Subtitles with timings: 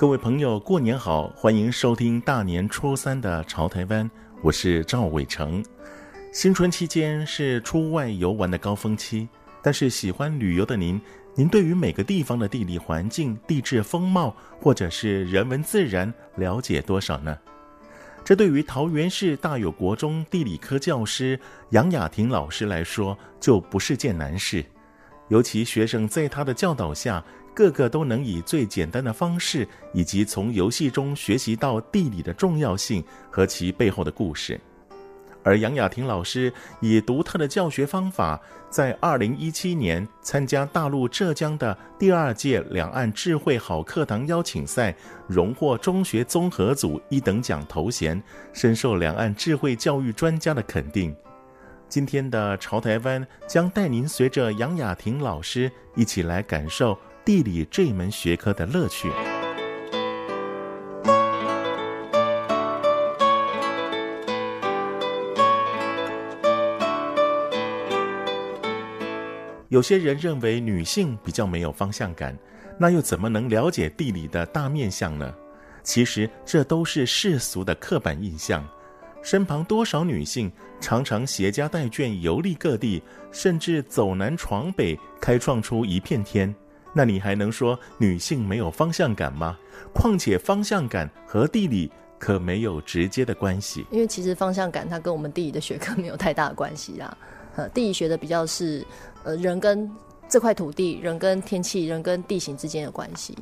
[0.00, 1.28] 各位朋友，过年好！
[1.36, 4.08] 欢迎收听大年初三的《潮台湾》，
[4.40, 5.62] 我是赵伟成。
[6.32, 9.28] 新春期间是出外游玩的高峰期，
[9.62, 10.98] 但是喜欢旅游的您，
[11.34, 17.36] 您对于每个地方的地理环境、地质风貌，或者是人文自然，了解多少呢？
[18.24, 21.38] 这对于桃园市大有国中地理科教师
[21.72, 24.64] 杨雅婷老师来说，就不是件难事。
[25.28, 27.22] 尤其学生在他的教导下，
[27.54, 34.60] 个个都能以最简单的方式，以及从游戏中学习到地理的重要性和其背后的故事。
[35.42, 44.94] 而杨雅婷老师以独特的教学方法，在二零一七年参加大陆浙江的第二届两岸智慧好课堂邀请赛，
[45.26, 51.16] 荣获中学综合组一等奖头衔，深受两岸智慧教育专家的肯定。
[51.88, 56.96] 今天的潮台湾将带您随着杨雅婷老师一起来感受。
[57.30, 59.08] 地理这门学科的乐趣。
[69.68, 72.36] 有些人认为女性比较没有方向感，
[72.76, 75.32] 那又怎么能了解地理的大面相呢？
[75.84, 78.68] 其实这都是世俗的刻板印象。
[79.22, 80.50] 身旁多少女性
[80.80, 83.00] 常常携家带眷游历各地，
[83.30, 86.52] 甚至走南闯北，开创出一片天。
[86.92, 89.56] 那你还能说女性没有方向感吗？
[89.92, 93.86] 况且方向感和地理可没有直接的关系。
[93.90, 97.16] 因为其实方向感它跟我们地理的学科没有太大的关系啊。
[97.56, 98.86] 呃，地理学的比较是
[99.24, 99.90] 呃人跟
[100.28, 103.36] 这块土地、人跟天气、人跟地形之间的关系。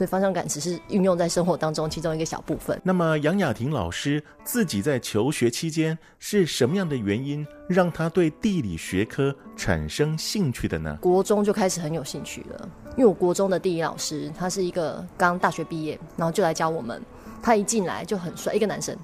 [0.00, 2.80] 所以方向感只是运用在生活当中其中一个小部分。
[2.82, 10.96] 那么杨雅婷老师自己在求学期间是什么样的原因让她对地理学科产生兴趣的呢？
[11.02, 12.66] 国中就开始很有兴趣了，
[12.96, 16.98] 因为我国中的地理老师他是一个刚大学毕业，然后就来教我们。
[17.42, 18.96] 他一进来就很帅，一个男生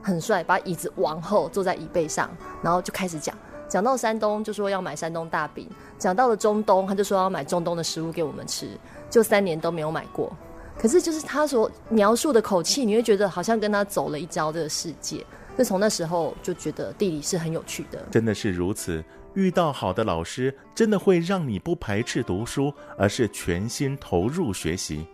[0.00, 2.30] 很帅，把椅子往后坐在椅背上，
[2.62, 3.36] 然后就开始讲。
[3.68, 8.66] 讲到山东就说要买山东大饼，讲到了中东他就说要买中东的食物给我们吃。
[9.10, 10.30] 就三年都没有买过，
[10.78, 15.24] 可是就是他所描述的口气，你会觉得好像跟他走了一遭这个世界。
[15.56, 19.02] 那从那时候就觉得地理是很有趣的，真的是如此。
[19.34, 25.06] 遇到好的老师，真的会让你不排斥读书，而是全心投入学习。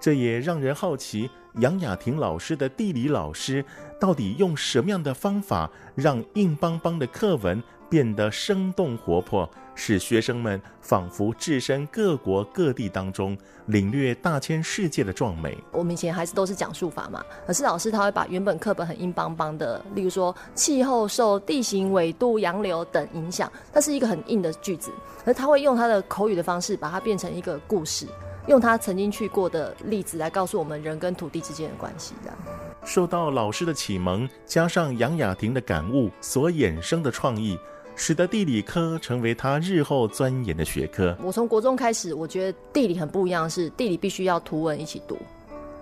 [0.00, 1.30] 这也让人好奇，
[1.60, 3.64] 杨雅婷老师的地理老师
[4.00, 9.48] 到底用什么样的方法，让硬邦邦的课文变得生动活泼？
[9.74, 15.56] 使学生们仿佛置身各国各地当中，领略大千世界的壮美。
[15.72, 24.92] 我们以前还是都是讲述法嘛，可是老师他会把原本课本很硬邦邦的，例如说气候受地形纬度洋流等影响，它是一个很硬的句子，
[25.24, 28.06] 而他会用他的口语的方式把它变成一个故事，
[28.46, 32.14] 用他曾经去过的例子来告诉我们人跟土地之间的关系。
[32.22, 32.36] 这样，
[32.84, 37.58] 受到老师的启蒙，加上杨雅婷的感悟所衍生的创意。
[37.94, 41.16] 使得地理科成为他日后钻研的学科。
[41.22, 45.16] 我从国中开始，我觉得地理很不一样，是地理必须要图文一起读，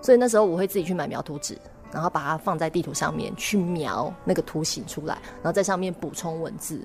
[0.01, 1.57] 所以那时候我会自己去买描图纸，
[1.91, 6.81] 然后把它放在地图上面去描那个图形出来，然后在上面补充文字。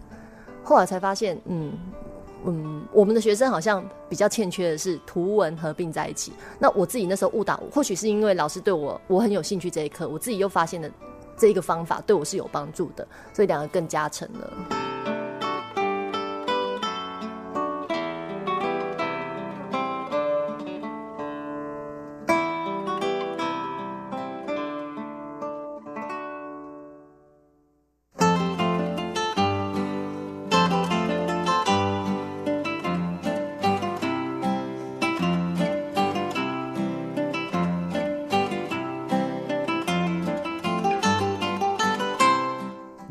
[0.63, 1.73] 后来才发现，嗯
[2.45, 6.33] 嗯，我们的学生好像比较欠缺的是图文合并在一起。
[6.59, 10.89] 那我自己那时候误导，或许是因为老师对我我很有兴趣这一课，我自己又发现了
[11.37, 14.86] 这一个方法对我是有帮助的，所以两个更加成了。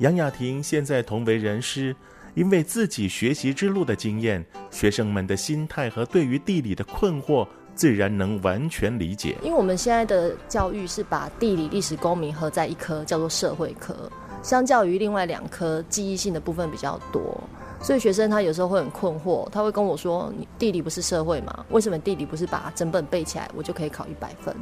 [0.05, 1.95] 杨雅婷现在同为人师，
[2.35, 9.35] 因为自己学习之路的经验，学生们的心态和对于地理的困惑，自然能完全理解。
[9.41, 13.95] 因为我们现在的教育是把地理、历史、公民合在一科，叫做社会科，
[14.43, 17.43] 相较于另外两科记忆性的部分比较多。
[17.81, 21.65] 所以学生他有时候会很困惑，他会跟我说：“你地理不是社会吗？
[21.71, 24.55] 为什么地理不是把整本背起来，我就可以考一百分？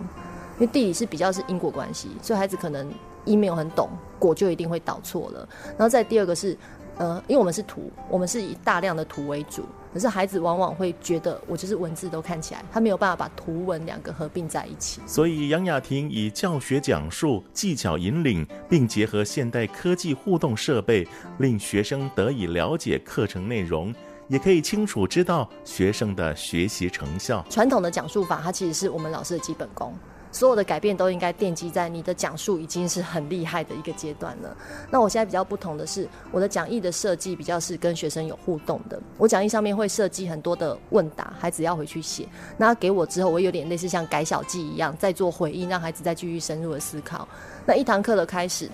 [0.55, 2.91] 因为地理是比较是因果关系，所以孩子可能
[3.25, 3.89] 一没有很懂，
[4.19, 5.47] 果就一定会导错了。
[5.77, 6.57] 然后再第二个是。”
[6.95, 15.01] 呃，因为我们是图，我们是以大量的图为主，可是孩子往往会觉得我就是文字都看起来，他没有办法把图文两个合并在一起。
[15.07, 21.07] 所以杨雅婷以教学讲述技巧引领，并结合现代科技互动设备，
[21.39, 23.91] 令学生得以了解课程内容，
[24.27, 27.44] 也可以清楚知道学生的学习成效。
[27.49, 29.91] 传统的讲述法，它其实是我们老师的基本功。
[30.33, 34.57] 所有的改变都应该奠基在你的讲述已经是很厉害的一个阶段了。
[34.91, 39.00] 那我现在比较不同的是，我的讲义的设计比较是跟学生有互动的。
[39.18, 42.27] 我讲义上面会设计很多的问答，孩子要回去写。
[42.57, 47.27] 那给我之后，我有点类似像改小记一样，再做回应，让孩子再继续深入的思考。
[47.65, 48.68] 那一堂课的开始。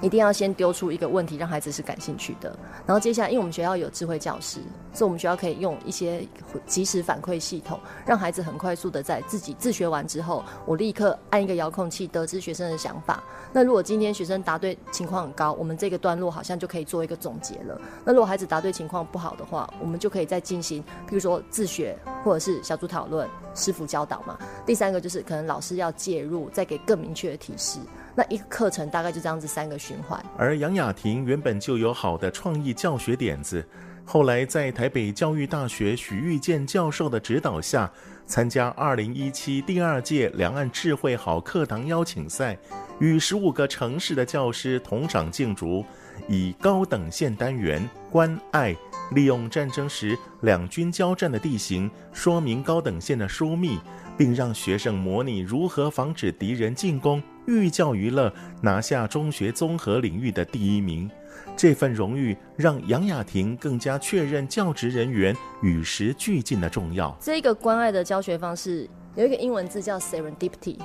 [0.00, 2.56] 一定要先丢出一个问题，让孩子是感兴趣的。
[2.86, 4.60] 然后接下来，因为我们学校有智慧教师，
[4.92, 6.26] 所以我们学校可以用一些
[6.66, 13.22] 即时反馈系统，让孩子很快速的在自己自学完之后，我立刻按一个遥控器得知学生的想法。
[13.52, 17.80] 那如果今天学生答对情况很高，我们这个段落好像就可以做一个总结了。
[18.04, 24.38] 那如果孩子答对情况不好的话，我们就可以再进行，比如说自学或者是小组讨论、师傅教导嘛。
[24.64, 27.78] 第三个就是可能老师要介入，再给更明确的提示。
[28.18, 30.20] 那一个课程大概就这样子三个循环。
[30.36, 33.64] 而杨雅婷原本就有好的创意教学点子，
[34.04, 37.88] 后来在台北教育大学许玉健教授的指导下，
[38.26, 42.58] 参加二零一七第二届两岸智慧好课堂邀请赛，
[42.98, 45.84] 与十五个城市的教师同场竞逐，
[46.26, 48.74] 以高等线单元关爱，
[49.12, 53.78] 利用战争时两军交战的地形，说明高等线的疏密，
[54.16, 57.22] 并让学生模拟如何防止敌人进攻。
[57.48, 58.30] 寓教于乐，
[58.60, 61.10] 拿下中学综合领域的第一名，
[61.56, 67.16] 这份荣誉让杨雅婷更加确认教职人员与时俱进的重要。
[67.18, 70.76] 这个关爱的教学方式有一个英文字叫 serendipity，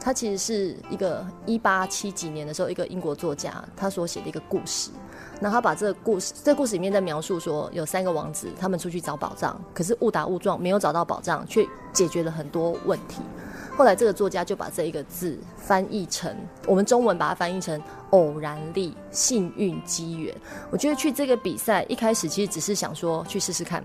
[0.00, 4.90] 它其实是一个一八七几年的时候一个英国作家他所写的一个故事。
[5.38, 13.20] 那他把这个故事，这个故事里面在描述说，有三个王子，他们出去找宝藏，可是误打误撞没有找到宝藏，却解决了很多问题。
[13.76, 16.34] 后来这个作家就把这一个字翻译成，
[16.66, 17.80] 我们中文把它翻译成
[18.10, 20.34] 偶然力、幸运、机缘。
[20.70, 23.84] 我觉得去这个比赛一开始其实只是想说去试试看，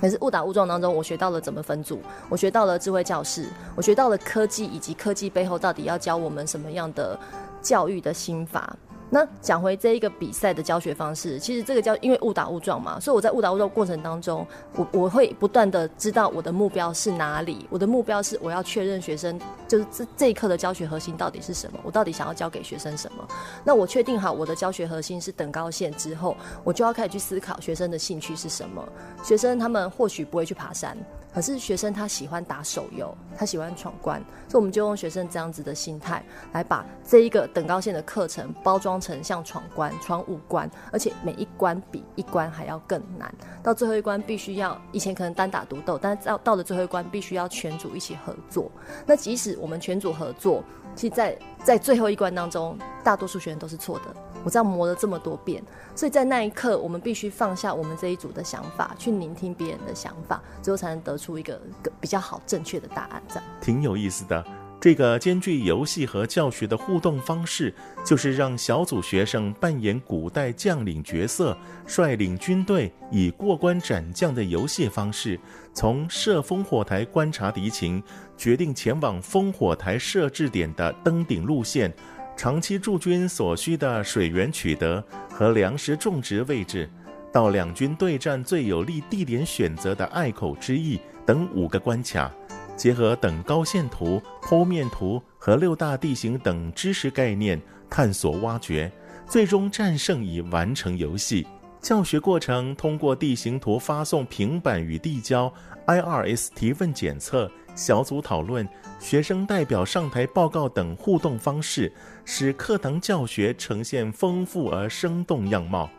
[0.00, 7.18] 可是误打误撞当中，我学到了怎么分组，我学到了智慧教室，我学到了科技以及科技背后到底要教我们什么样的
[7.60, 8.74] 教育的心法。
[9.10, 23.26] 那讲回这一个比赛的教学方式，其实这个叫因为误打误撞嘛，所以我在误打误撞过程当中，我我会不断的知道我的目标是哪里，我的目标是我要确认学生就是这这一课的教学核心到底是什么，我到底想要教给学生什么。
[23.64, 28.86] 那我确定好我的教学核心是等高线之后，我就要开始去思考学生的兴趣是什么。
[29.22, 30.96] 学生他们或许不会去爬山。
[31.30, 34.18] 可是学生他喜欢打手游，他喜欢闯关，
[34.48, 43.32] 所以我们就用学生这样子的心态来把这一个等高线的课程包装成像闯关、闯五关，而且每一关比一关还要更难。
[43.62, 48.70] 到最后一关必须要，以前可能单打独斗，但到到了最后一关必须要全组一起合作。
[49.06, 50.62] 那即使我们全组合作，
[50.94, 54.04] 其实在在最后一关当中，大多数学员都是错的。
[54.44, 55.62] 我这样磨了这么多遍，
[55.96, 61.60] 所以在那一刻，我们必须放下我们这一组的想法，去聆听别人的想法，最后才能得出一个
[62.00, 63.22] 比较好、正确的答案。
[63.28, 64.44] 这样挺有意思的。
[64.80, 67.74] 这个兼具游戏和教学的互动方式，
[68.06, 75.38] 就是让小组学生扮演古代将领角色，率领军队以过关斩将的游戏方式，
[75.74, 78.00] 从设烽火台观察敌情，
[78.36, 81.92] 决定前往烽火台设置点的登顶路线。
[82.36, 86.88] 长期驻军所需的水源取得和粮食种植位置，
[87.32, 92.32] 到两军对战最有利地点选择的隘口之役等五个关卡，
[92.78, 98.90] 结合等高线图、剖面图和六大地形等知识概念，探索挖掘，
[99.26, 101.44] 最终战胜以完成游戏。
[101.80, 105.52] 教学过程通过地形图发送平板与递交、
[105.86, 108.66] IRS 提问检测、小组讨论。
[109.00, 111.92] 学生代表上台报告等互动方式，
[112.24, 115.90] 使课堂教学呈现丰富而生动样貌。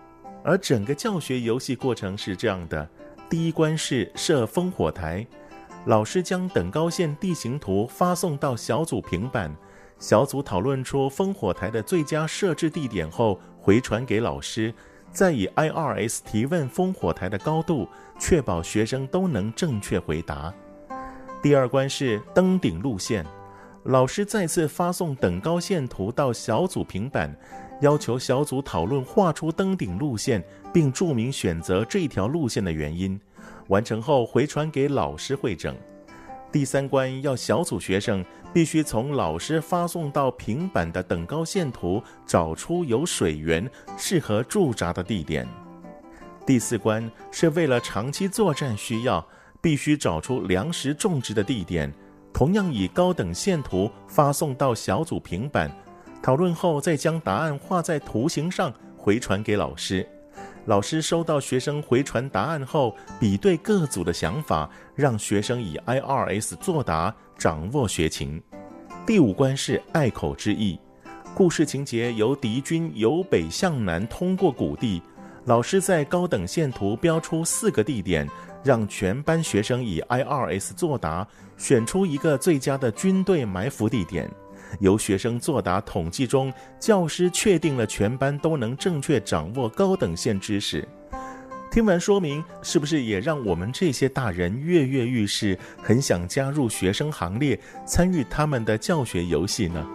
[0.44, 2.90] 而整个教学游戏过程是这样的：
[3.30, 5.26] 第一关是设烽火台，
[5.86, 9.54] 老师将等高线地形图发送到小组平板，
[9.98, 14.74] 小组讨论出烽火台的最佳设置地点后回传给老师，
[15.12, 17.88] 再以 IRS 提问烽火台的高度，
[18.20, 20.54] 确保学生都能正确回答。
[21.42, 23.26] 第二关是登顶路线，
[23.84, 27.34] 老师再次发送等高线图到小组平板，
[27.82, 30.44] 要求小组讨论画出登顶路线，
[30.74, 33.20] 并注明选择这条路线的原因。
[33.70, 35.76] 完成后回传给老师会诊。
[36.52, 45.48] 第三关要小组学生必须从老师发送到平板的等高线图找出有水源、适合驻扎的地点。
[46.46, 49.24] 第四关是为了长期作战需要，
[49.62, 51.94] 必须找出粮食种植的地点，
[52.34, 55.72] 同样以高等线图发送到小组平板。
[56.24, 60.06] 讨论后再将答案画在图形上回传给老师。
[60.70, 68.40] 老师收到学生回传答案后，比对各组的想法，让学生以 IRS 作答，掌握学情。
[69.04, 70.80] 第五关是隘口之役，
[71.34, 75.02] 故事情节由敌军由北向南通过谷地，
[75.46, 78.30] 老师在高等线图标出四个地点，
[78.64, 84.30] 让全班学生以 IRS 作答，选出一个最佳的军队埋伏地点。
[84.80, 90.88] 由学生作答统计中，教师确定了全班都能正确掌握高等线知识。
[91.72, 99.86] 听完说明，是不是也让我们这些大人跃跃欲试，很想加入学生行列，参与他们的教学游戏呢？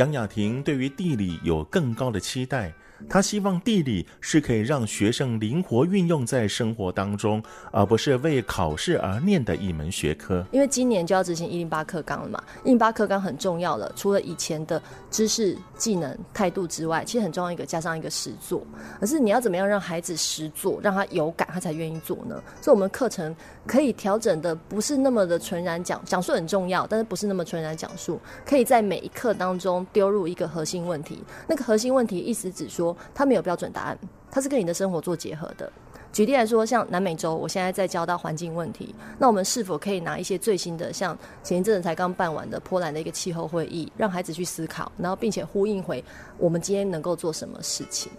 [0.00, 2.72] 杨雅婷对于地理有更高的期待。
[3.08, 7.42] 他希望地理是可以让学生灵活运用在生活当中，
[7.72, 10.44] 而不是为考试而念的一门学科。
[10.52, 13.90] 因为今年就要执行一零八课纲了嘛，一零八课纲很重要了。
[13.96, 14.80] 除了以前的
[15.10, 18.62] 知识、技能、态度之外，其实很重要一个加上一个实作。
[19.00, 22.42] 可是你要怎么样让孩子实作，让他有感，他才愿意做呢？
[22.60, 23.34] 所以我们课程
[23.66, 31.22] 可以调整的不是那么的纯然讲讲述很重要，但是不是那么纯然讲述，可以在每一课当中丢入一个核心问题。
[31.46, 32.89] 那个核心问题意思指说。
[33.14, 33.98] 它没有标准答案，
[34.30, 35.70] 它是跟你的生活做结合的。
[36.12, 46.04] 举例来说，像南美洲，我现在在教到环境问题，那我们是否可以拿一些最新的，像前一阵子才刚办完的波兰的一个气候会议，让孩子去思考，然后并且呼应回
[46.36, 48.10] 我们今天能够做什么事情？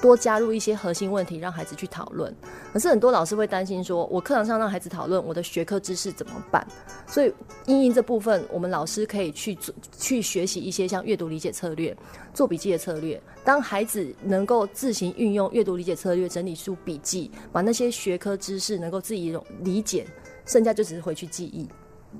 [0.00, 2.34] 多加入一些核心问题，让孩子去讨论。
[2.72, 6.66] 可是很多老师会担心说，我课堂上让孩子讨论，我的学科知识怎么办？
[7.06, 7.32] 所以，
[7.66, 9.56] 因应这部分，我们老师可以去，
[9.96, 11.96] 去学习一些像阅读理解策略、
[12.32, 13.20] 做笔记的策略。
[13.44, 20.06] 当孩子能够自行运用阅读理解策略，整理出笔记，把那些学科知识能够自己理解，
[20.44, 21.68] 剩下就只是回去记忆。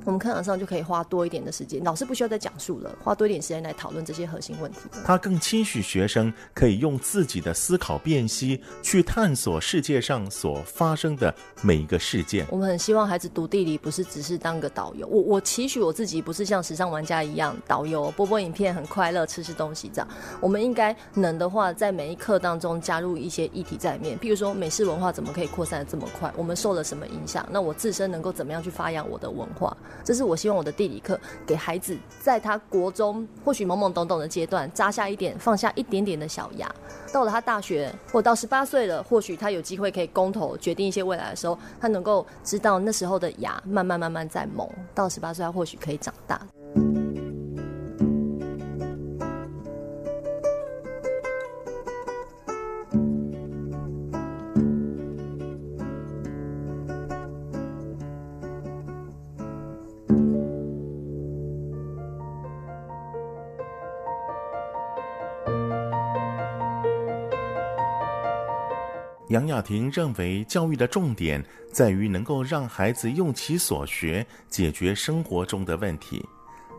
[0.04, 4.78] 我们课堂上就可以花多一点的时间，老师不需要再讲述了，花多一点时间来讨论这些核心问题。
[5.04, 12.46] 他更期许学生可以用自己的思考辨析去探索世界上所发生的每一个事件。
[12.50, 20.08] 我们很希望孩子读地理不是只是当个导游，我我期许我自己不是像时尚玩家一样导游播播影片很快乐吃吃东西这样。
[20.40, 26.30] 我们应该能的话，在每一课当中加入一些议题在里面，譬如说美式文化怎么可以扩散的这么快？
[26.36, 27.48] 我们受了什么影响？
[27.50, 29.74] 那我自身能够怎么样去发扬我的文化？
[30.04, 36.72] 这是我希望我的地理课给孩子，在他国中或许懵懵懂懂的阶段扎下一点，放下一点点的小芽。
[37.12, 44.68] 到了他大学或到十八岁了，或许他有机会可以公投决定一些未来的时候，他能够知道那时候的芽慢慢慢慢在萌。
[44.94, 46.40] 到十八岁，他或许可以长大。
[69.34, 76.24] 杨雅婷认为，教育的重点在于能够让孩子用其所学解决生活中的问题。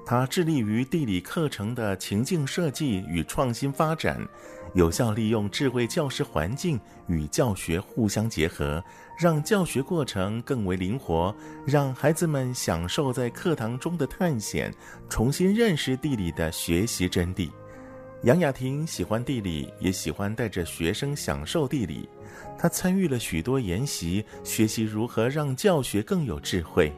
[0.05, 4.25] 她致力于地理课程的情境设计与创新发展，
[4.73, 8.81] 有效利用智慧教师环境与教学互相结合，
[9.19, 11.35] 让教学过程更为灵活，
[11.65, 14.73] 让孩子们享受在课堂中的探险，
[15.09, 17.49] 重新认识地理的学习真谛。
[18.25, 22.09] 杨雅婷喜欢地理，也喜欢带着学生享受地理。
[22.57, 26.91] 她参与了许多研习，学习如何让教学更有智慧。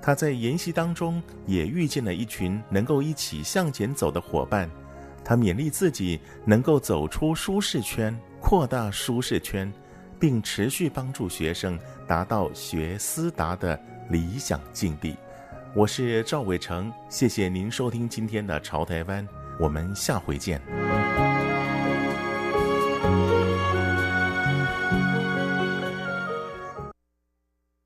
[0.00, 4.68] 她在研习当中也遇见了一群能够一起向前走的伙伴。
[5.22, 9.70] 他勉励自己能够走出舒适圈，扩大舒适圈，
[10.18, 15.14] 并持续帮助学生达到学思达的理想境地。
[15.74, 19.26] 我是赵伟成，谢谢您收听今天的潮台湾，
[19.62, 20.60] 我们下回见。